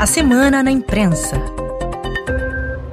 A 0.00 0.06
Semana 0.06 0.62
na 0.62 0.70
Imprensa. 0.70 1.36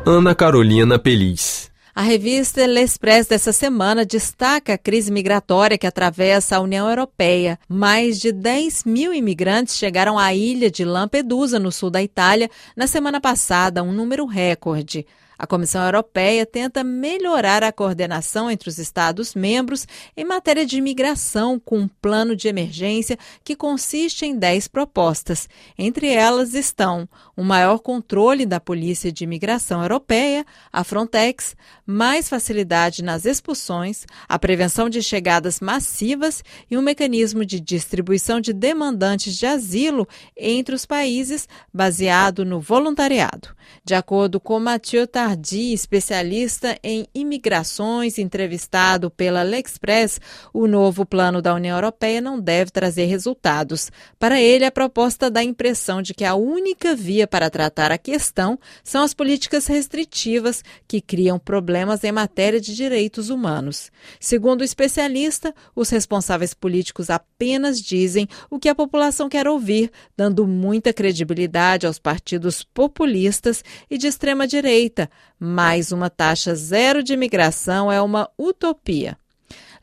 Ana 0.05 0.35
Carolina 0.35 0.99
Pelis. 0.99 1.71
A 1.95 2.01
revista 2.01 2.67
L'Express 2.67 3.29
dessa 3.29 3.53
semana 3.53 4.05
destaca 4.05 4.73
a 4.73 4.77
crise 4.77 5.09
migratória 5.09 5.77
que 5.77 5.87
atravessa 5.87 6.57
a 6.57 6.59
União 6.59 6.85
Europeia. 6.89 7.57
Mais 7.69 8.19
de 8.19 8.33
10 8.33 8.83
mil 8.83 9.13
imigrantes 9.13 9.77
chegaram 9.77 10.19
à 10.19 10.33
ilha 10.33 10.69
de 10.69 10.83
Lampedusa, 10.83 11.57
no 11.57 11.71
sul 11.71 11.89
da 11.89 12.03
Itália, 12.03 12.49
na 12.75 12.87
semana 12.87 13.21
passada, 13.21 13.81
um 13.81 13.93
número 13.93 14.25
recorde. 14.25 15.07
A 15.37 15.45
Comissão 15.45 15.83
Europeia 15.83 16.45
tenta 16.45 16.83
melhorar 16.83 17.63
a 17.63 17.71
coordenação 17.71 18.49
entre 18.49 18.69
os 18.69 18.79
Estados-membros 18.79 19.87
em 20.15 20.25
matéria 20.25 20.65
de 20.65 20.77
imigração, 20.77 21.59
com 21.59 21.79
um 21.79 21.87
plano 21.87 22.35
de 22.35 22.47
emergência 22.47 23.17
que 23.43 23.55
consiste 23.55 24.25
em 24.25 24.35
10 24.35 24.67
propostas. 24.67 25.47
Entre 25.77 26.07
elas 26.07 26.55
estão 26.55 27.07
um 27.37 27.43
maior 27.43 27.79
controle 27.79 28.45
da 28.45 28.59
Polícia 28.59 29.11
de 29.11 29.23
Imigração 29.23 29.81
Europeia, 29.81 30.45
a 30.73 30.83
Frontex, 30.83 31.55
mais 31.85 32.27
facilidade 32.27 33.03
nas 33.03 33.25
expulsões, 33.25 34.05
a 34.27 34.39
prevenção 34.39 34.89
de 34.89 35.03
chegadas 35.03 35.59
massivas 35.59 36.43
e 36.69 36.77
um 36.77 36.81
mecanismo 36.81 37.45
de 37.45 37.59
distribuição 37.59 38.41
de 38.41 38.53
demandantes 38.53 39.35
de 39.35 39.45
asilo 39.45 40.07
entre 40.35 40.73
os 40.73 40.85
países 40.85 41.47
baseado 41.71 42.43
no 42.43 42.59
voluntariado. 42.59 43.55
De 43.83 43.93
acordo 43.93 44.39
com 44.39 44.59
Mathieu 44.59 45.05
Tardy, 45.27 45.73
especialista 45.73 46.79
em 46.81 47.05
imigrações, 47.13 48.17
entrevistado 48.17 49.11
pela 49.11 49.43
L'Express, 49.43 50.21
o 50.53 50.67
novo 50.67 51.05
plano 51.05 51.41
da 51.41 51.53
União 51.53 51.75
Europeia 51.75 52.21
não 52.21 52.39
deve 52.39 52.71
trazer 52.71 53.07
resultados. 53.07 53.91
Para 54.17 54.39
ele, 54.39 54.63
a 54.63 54.71
proposta 54.71 55.29
dá 55.29 55.41
a 55.41 55.43
impressão 55.43 56.01
de 56.01 56.13
que 56.13 56.23
a 56.23 56.33
única 56.33 56.95
via 56.95 57.27
para 57.27 57.49
tratar 57.49 57.91
a 57.91 57.97
questão 57.97 58.57
são 58.85 59.03
as 59.03 59.13
políticas 59.13 59.67
restritivas 59.67 60.63
que 60.87 61.01
criam 61.01 61.37
problemas 61.37 62.05
em 62.05 62.11
matéria 62.13 62.61
de 62.61 62.73
direitos 62.73 63.29
humanos. 63.29 63.91
Segundo 64.21 64.61
o 64.61 64.63
especialista, 64.63 65.53
os 65.75 65.89
responsáveis 65.89 66.53
políticos 66.53 67.09
apenas 67.09 67.81
dizem 67.81 68.29
o 68.49 68.57
que 68.57 68.69
a 68.69 68.75
população 68.75 69.27
quer 69.27 69.45
ouvir, 69.45 69.91
dando 70.15 70.47
muita 70.47 70.93
credibilidade 70.93 71.85
aos 71.85 71.99
partidos 71.99 72.63
populistas 72.63 73.61
e 73.89 73.97
de 73.97 74.07
extrema-direita, 74.07 75.09
mais 75.39 75.91
uma 75.91 76.09
taxa 76.09 76.55
zero 76.55 77.03
de 77.03 77.13
imigração 77.13 77.91
é 77.91 78.01
uma 78.01 78.29
utopia. 78.37 79.17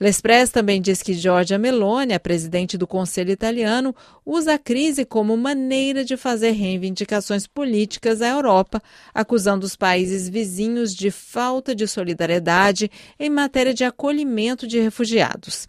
L'Express 0.01 0.51
também 0.51 0.83
diz 0.83 1.03
que 1.03 1.15
Giorgia 1.15 1.59
Meloni, 1.59 2.13
a 2.13 2.21
presidente 2.21 2.77
do 2.77 2.87
Conselho 2.87 3.31
Italiano, 3.31 3.95
usa 4.27 4.55
a 4.55 4.59
crise 4.59 5.05
como 5.05 5.37
maneira 5.37 6.05
de 6.05 6.17
fazer 6.17 6.51
reivindicações 6.51 7.47
políticas 7.47 8.21
à 8.21 8.29
Europa, 8.29 8.83
acusando 9.15 9.65
os 9.65 9.77
países 9.77 10.29
vizinhos 10.29 10.95
de 10.95 11.11
falta 11.11 11.75
de 11.75 11.87
solidariedade 11.87 12.91
em 13.19 13.31
matéria 13.31 13.73
de 13.73 13.85
acolhimento 13.85 14.67
de 14.67 14.81
refugiados. 14.81 15.69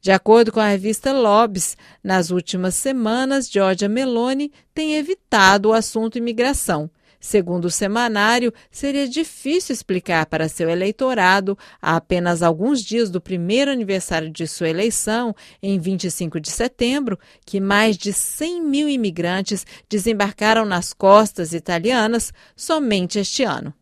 De 0.00 0.12
acordo 0.12 0.52
com 0.52 0.60
a 0.60 0.68
revista 0.68 1.12
Lobes, 1.12 1.76
nas 2.02 2.30
últimas 2.30 2.76
semanas, 2.76 3.50
Giorgia 3.50 3.88
Meloni 3.88 4.52
tem 4.72 4.94
evitado 4.94 5.70
o 5.70 5.72
assunto 5.72 6.16
imigração 6.16 6.88
Segundo 7.24 7.64
o 7.64 7.70
semanário, 7.70 8.52
seria 8.70 9.08
difícil 9.08 9.72
explicar 9.72 10.26
para 10.26 10.46
seu 10.46 10.68
eleitorado, 10.68 11.56
a 11.80 11.96
apenas 11.96 12.42
alguns 12.42 12.82
dias 12.82 13.08
do 13.08 13.18
primeiro 13.18 13.70
aniversário 13.70 14.28
de 14.30 14.46
sua 14.46 14.68
eleição, 14.68 15.34
em 15.62 15.78
25 15.78 16.38
de 16.38 16.50
setembro, 16.50 17.18
que 17.46 17.60
mais 17.60 17.96
de 17.96 18.12
100 18.12 18.60
mil 18.60 18.90
imigrantes 18.90 19.64
desembarcaram 19.88 20.66
nas 20.66 20.92
costas 20.92 21.54
italianas 21.54 22.30
somente 22.54 23.18
este 23.18 23.42
ano. 23.42 23.72